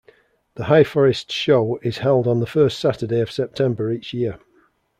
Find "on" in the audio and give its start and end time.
2.27-2.39